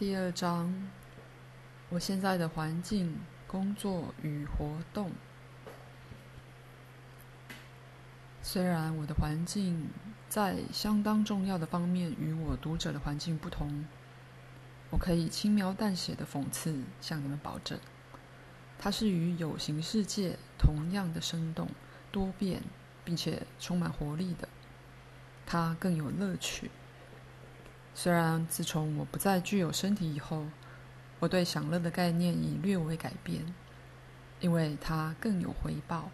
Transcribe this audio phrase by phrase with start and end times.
[0.00, 0.88] 第二章，
[1.90, 5.12] 我现在的环境、工作与活动。
[8.40, 9.90] 虽然我的环境
[10.26, 13.84] 在相当重要的方面与我读者的环境不同，
[14.88, 17.78] 我可以轻描淡写的讽刺向你们保证，
[18.78, 21.68] 它是与有形世界同样的生动、
[22.10, 22.62] 多变，
[23.04, 24.48] 并且充满活力的。
[25.44, 26.70] 它更有乐趣。
[27.94, 30.46] 虽然自从我不再具有身体以后，
[31.18, 33.54] 我对享乐的概念已略微改变，
[34.40, 36.10] 因为它更有回报，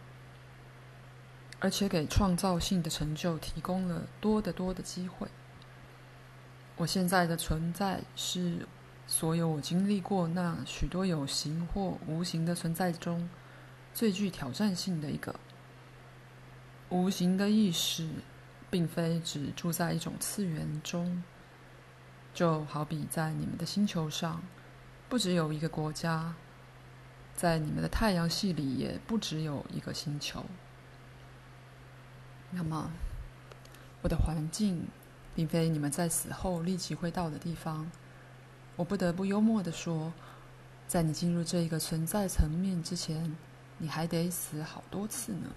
[1.60, 5.28] 而且给创造性的成就提供了多得多的机会。
[6.76, 8.66] 我现在的存在是
[9.06, 13.28] 所有我经历过那许多有形或无形的存在中
[13.94, 15.34] 最具挑战性的一个。
[16.88, 18.08] 无形的意识。
[18.68, 21.22] 并非只住在一种次元中，
[22.36, 24.42] 就好比在你们的星球上，
[25.08, 26.34] 不只有一个国家，
[27.34, 30.44] 在你们的太阳系里也不只有一个星球。
[32.50, 32.90] 那么，
[34.02, 34.86] 我的环境
[35.34, 37.90] 并非你们在死后立即会到的地方。
[38.76, 40.12] 我不得不幽默地说，
[40.86, 43.34] 在你进入这一个存在层面之前，
[43.78, 45.48] 你还得死好多次呢。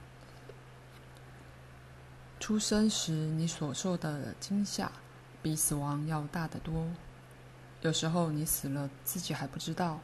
[2.40, 4.90] 出生时你所受的惊吓，
[5.42, 6.88] 比死亡要大得多。
[7.82, 10.00] 有时候你死了，自己还不知道。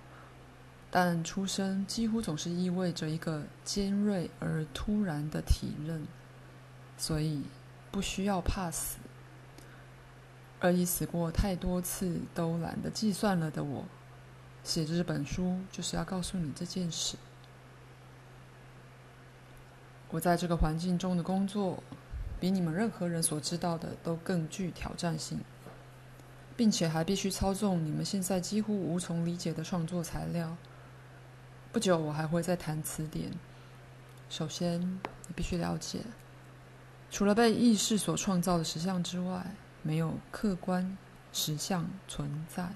[0.89, 6.07] 但出生几乎总是意味着一个尖锐而突然的体认，
[6.97, 7.43] 所以
[7.91, 8.97] 不需要怕死。
[10.61, 13.83] 而已死过太多次都懒得计算了的我，
[14.63, 17.17] 写这本书就是要告诉你这件事。
[20.11, 21.83] 我在这个环境中的工作。
[22.39, 25.39] 比你们任何人所知道的都更具挑战性，
[26.55, 30.55] 并且还必须操纵你们现在几乎无从理解的创作材料。
[31.71, 33.31] 不久，我还会再谈词典。
[34.29, 36.01] 首先，你必须了解，
[37.11, 39.45] 除了被意识所创造的实相之外，
[39.81, 40.97] 没有客观
[41.31, 42.71] 实相存在。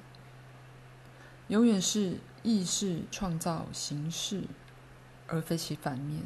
[1.48, 4.44] 永远是意识创造形式，
[5.28, 6.22] 而非其反面。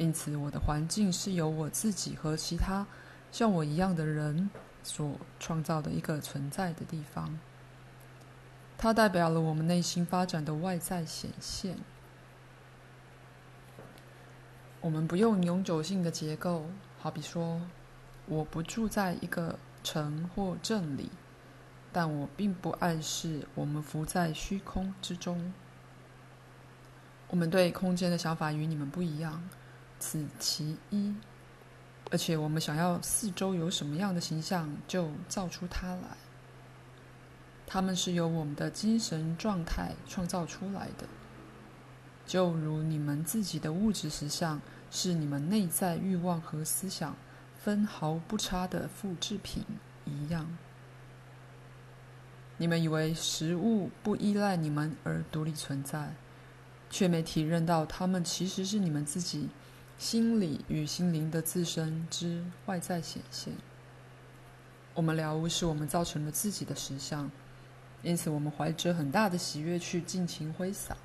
[0.00, 2.86] 因此，我的环境是由我自己和其他
[3.30, 4.48] 像我一样的人
[4.82, 7.38] 所创造的一个存在的地方。
[8.78, 11.76] 它代表了我们内心发展的外在显现。
[14.80, 16.64] 我们不用永久性的结构，
[16.98, 17.60] 好比说，
[18.24, 21.10] 我不住在一个城或镇里，
[21.92, 25.52] 但我并不暗示我们浮在虚空之中。
[27.28, 29.46] 我们对空间的想法与你们不一样。
[30.00, 31.14] 此其一，
[32.10, 36.16] 而且我们想要四周有什么样的形象，就造出它来。
[37.66, 41.06] 它们是由我们的精神状态创造出来的，
[42.26, 44.60] 就如你们自己的物质实相
[44.90, 47.14] 是你们内在欲望和思想
[47.62, 49.64] 分毫不差的复制品
[50.04, 50.56] 一样。
[52.56, 56.14] 你们以为食物不依赖你们而独立存在，
[56.90, 59.48] 却没体认到它们其实是你们自己。
[60.00, 63.52] 心理与心灵的自身之外在显现。
[64.94, 67.30] 我们了悟是我们造成了自己的实相，
[68.02, 70.96] 因此我们怀着很大的喜悦去尽情挥洒。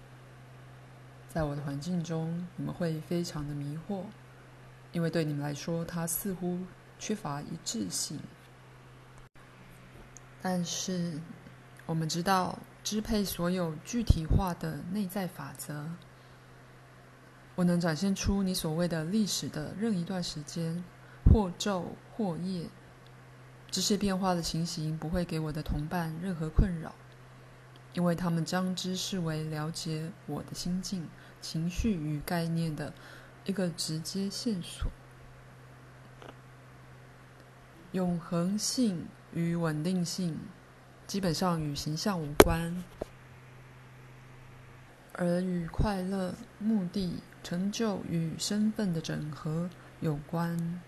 [1.28, 4.04] 在我的环境中，你们会非常的迷惑，
[4.94, 6.60] 因为对你们来说，它似乎
[6.98, 8.18] 缺乏一致性。
[10.42, 11.20] 但是，
[11.86, 15.86] 我们知道支配所有具体化的内在法则。
[17.56, 20.84] 我能展现出你所谓的历史的任一段时间，
[21.24, 22.68] 或昼或夜，
[23.72, 26.94] 这些变化的情形不会给我的同伴任何困扰，
[27.94, 31.08] 因为他们将之视为了解我的心境、
[31.42, 32.94] 情绪与概念的
[33.46, 34.92] 一个直接线索。
[37.94, 40.38] 永恒性与稳定性
[41.08, 42.84] 基本上与形象无关，
[45.14, 47.22] 而与快乐、目的。
[47.46, 49.70] 成就与身份的整合
[50.00, 50.82] 有关。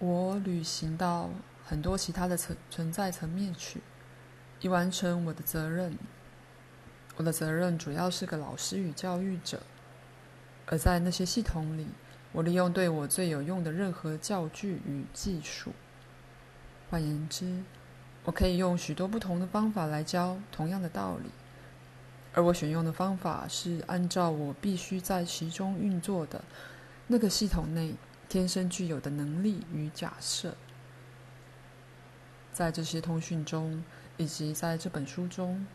[0.00, 1.30] 我旅行到
[1.64, 3.80] 很多其他的存存在层面去，
[4.60, 5.96] 以完成我的责任。
[7.14, 9.62] 我的责任主要是个老师与教育者，
[10.66, 11.86] 而在那些系统里，
[12.32, 15.70] 我利用对我最有用的任何教具与技术。
[16.90, 17.62] 换言之，
[18.24, 21.30] 我可以用许多不同的方法来教同样的道理。
[22.34, 26.42] 而我选用的方法是按照我必须在其中运作的
[27.06, 27.94] 那个系统内
[28.28, 30.54] 天生具有的能力与假设。
[32.52, 33.82] 在这些通讯中，
[34.16, 35.66] 以及在这本书中，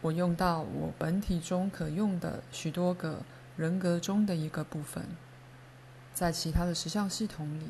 [0.00, 3.22] 我用到我本体中可用的许多个
[3.56, 5.04] 人格中的一个部分。
[6.12, 7.66] 在其他的实相系统里，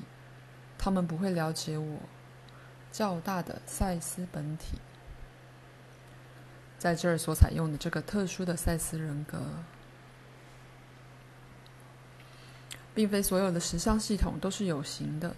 [0.79, 1.99] 他们不会了解我
[2.91, 4.79] 较大的赛斯本体。
[6.81, 9.39] 在这儿所采用的这个特殊的赛斯人格，
[12.95, 15.37] 并非所有的实相系统都是有形的。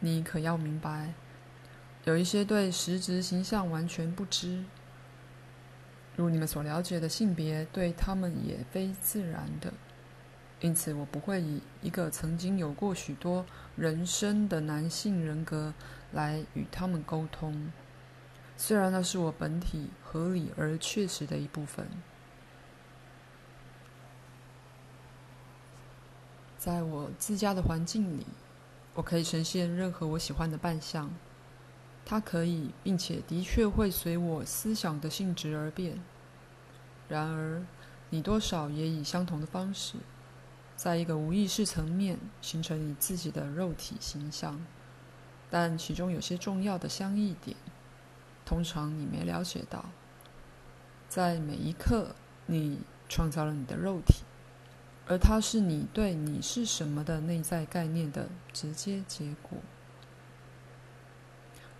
[0.00, 1.14] 你可要明白，
[2.02, 4.64] 有一些对实质形象完全不知，
[6.16, 9.72] 如你们所了解的性别，对他们也非自然的。
[10.58, 13.46] 因此，我不会以一个曾经有过许多
[13.76, 15.72] 人生的男性人格
[16.10, 17.70] 来与他们沟通。
[18.56, 21.86] 虽然那是我本体合理而确实的一部分，
[26.56, 28.26] 在我自家的环境里，
[28.94, 31.10] 我可以呈现任何我喜欢的扮相。
[32.06, 35.98] 它可以，并且的确会随我思想的性质而变。
[37.08, 37.62] 然而，
[38.10, 39.96] 你多少也以相同的方式，
[40.76, 44.64] 在一个无意识层面形成你自己的肉体形象，
[45.50, 47.56] 但其中有些重要的相异点。
[48.44, 49.86] 通常你没了解到，
[51.08, 52.14] 在每一刻，
[52.46, 54.22] 你创造了你的肉体，
[55.06, 59.58] 而它是你对你是什么的内在概念的直接结果，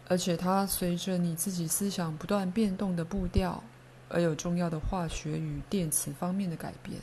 [0.08, 3.62] 而且它随着你自己思想不断变动的步调，
[4.08, 7.00] 而有重要的化学与电磁方面的改变。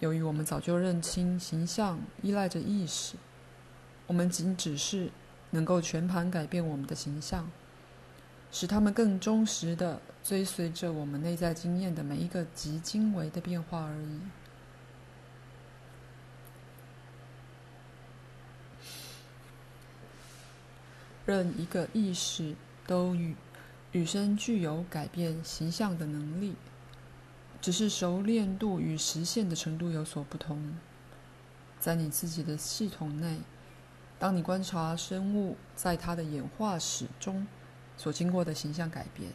[0.00, 3.16] 由于我们早就认清形象依赖着意识，
[4.06, 5.10] 我们仅只是
[5.50, 7.50] 能够全盘改变我们的形象。
[8.58, 14.18] 使他们更忠实地追随着我们内在经验的每一个极精微的变化而已。
[21.26, 22.54] 任一个意识
[22.86, 23.36] 都与
[23.92, 26.54] 与生俱有改变形象的能力，
[27.60, 30.78] 只是熟练度与实现的程度有所不同。
[31.78, 33.40] 在你自己的系统内，
[34.18, 37.46] 当你观察生物在它的演化史中，
[37.96, 39.30] 所经过的形象改变，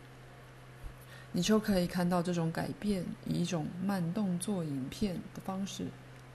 [1.31, 5.87] 你就可以看到这种改变以一种慢动作影片的方式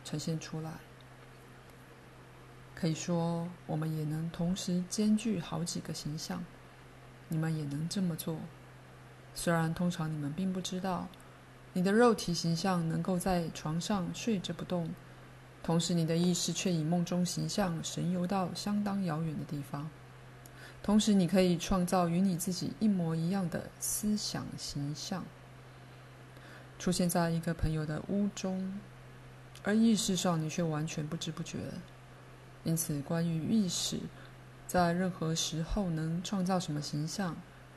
[0.05, 0.73] 呈现出来。
[2.75, 6.44] 可以说，我们也能同时兼具好几个形象。
[7.28, 8.38] 你们也能这么做，
[9.34, 11.08] 虽然通常你们并不知道，
[11.72, 14.88] 你的肉体形象能够在床上睡着不动，
[15.62, 19.90] 同时你的意识却以梦中形象神游到相当遥远的地方。
[20.82, 25.25] 同时，你可以创造与你自己一模一样的思想形象，
[26.78, 28.78] 出现在一个朋友的屋中，
[29.64, 31.58] 而意识上你却完全不知不觉。
[32.62, 33.99] 因此，关于意识
[34.67, 37.37] 在任何时候能创造什么形象，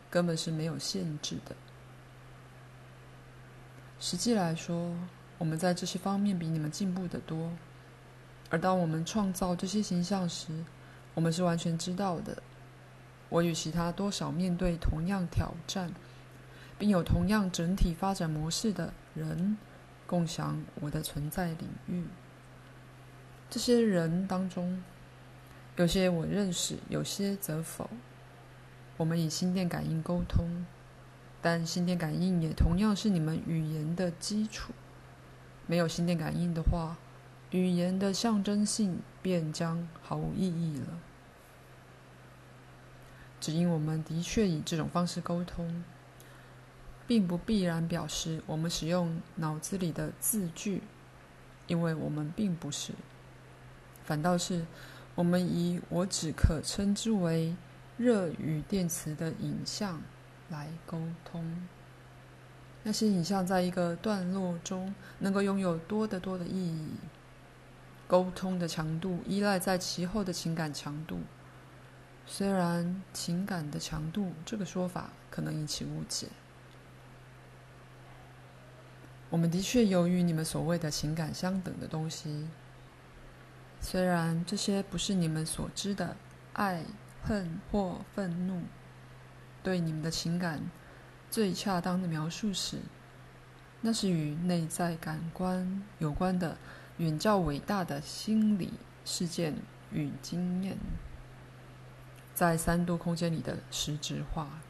[0.09, 1.55] 根本是没有限制的。
[3.99, 4.95] 实际来说，
[5.37, 7.51] 我们在这些方面比你们进步得多。
[8.51, 10.47] 而当我们创造这些形象时，
[11.13, 12.41] 我们是完全知道的。
[13.29, 15.91] 我与其他多少面对同样挑战，
[16.77, 19.57] 并有同样整体发展模式的人，
[20.07, 22.03] 共享我的存在领域。
[23.49, 24.83] 这些人当中，
[25.75, 27.89] 有些我认识，有些则否。
[28.97, 30.65] 我们以心电感应沟通，
[31.41, 34.73] 但心电感应也同样是你们语言的基础。
[35.67, 36.97] 没有心电感应的话，
[37.51, 40.99] 语言的象征性便将毫无意义了。
[43.39, 45.83] 只因我们的确以这种方式沟通，
[47.07, 50.83] 并不必然表示我们使用脑子里的字句，
[51.67, 52.93] 因为我们并不是，
[54.03, 54.65] 反倒是
[55.15, 57.55] 我们以我只可称之为
[57.97, 60.01] 热与电磁的影像
[60.49, 61.67] 来沟通。
[62.83, 66.89] 那些影像在一个段落中能够拥有多得多的意义。
[68.07, 71.19] 沟通的强度依赖在其后的情感强度。
[72.31, 76.27] 虽然情感的强度这个说法可能引起误解，
[79.31, 82.47] 我们的确有与你们所谓的情感相等的东西。
[83.81, 86.15] 虽然这些不是你们所知的
[86.53, 86.85] 爱、
[87.23, 88.61] 恨或愤怒，
[89.63, 90.61] 对你们的情感
[91.31, 92.77] 最恰当的描述是，
[93.81, 96.57] 那是与内在感官有关的
[96.97, 99.55] 远较伟大的心理事件
[99.91, 100.77] 与经验。
[102.39, 104.61] 在三度空间里的实质化。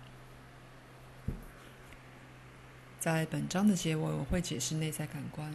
[2.99, 5.53] 在本章的结尾，我会解释内在感官。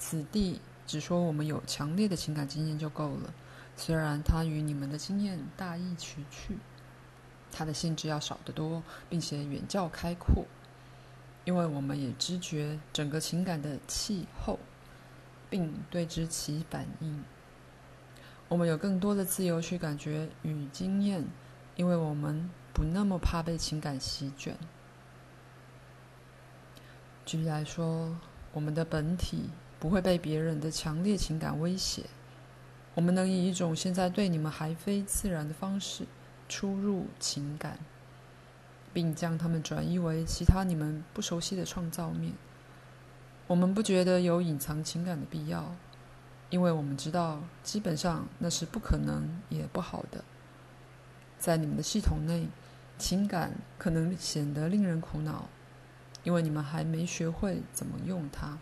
[0.00, 3.32] 此地只说我们有强烈的情感经验就够了，
[3.76, 6.58] 虽然它与你们的经验大异其趣。
[7.52, 10.44] 它的性质要少得多，并且远较开阔，
[11.44, 14.58] 因为我们也知觉整个情感的气候，
[15.48, 17.22] 并对之起反应。
[18.48, 21.24] 我们有更多的自由去感觉与经验，
[21.74, 24.56] 因为我们不那么怕被情感席卷。
[27.24, 28.16] 举例来说，
[28.52, 29.50] 我们的本体
[29.80, 32.04] 不会被别人的强烈情感威胁。
[32.94, 36.06] 我们能以一种现在对你们还非自然的方式
[36.48, 37.78] 出入情感，
[38.94, 42.32] 并将它们转移为其他你们不熟悉的创造面。
[43.48, 45.74] 我们不觉得有隐藏情感的必要。
[46.48, 50.24] 因为我们知道，基本上那是不可能也不好的。
[51.38, 52.48] 在你们的系统内，
[52.98, 55.48] 情感可能显得令人苦恼，
[56.22, 58.58] 因为你们还没学会怎么用它。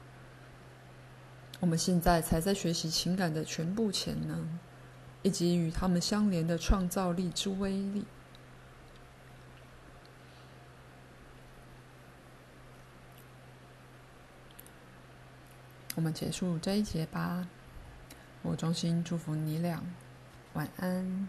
[1.61, 4.59] 我们现在才在学习情感的全部潜能，
[5.23, 8.05] 以及与它们相连的创造力之威力。
[15.95, 17.47] 我们结束这一节吧。
[18.47, 19.83] 我衷心祝福你俩，
[20.53, 21.27] 晚安。